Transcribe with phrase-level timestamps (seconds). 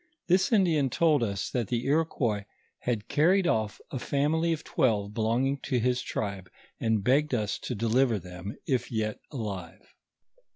[0.25, 2.45] This Indian told us that the Iroquois
[2.79, 7.75] had carried off a family of twelve belonging to his tribe, and begged us to
[7.75, 9.93] deliver thom, if yet alive.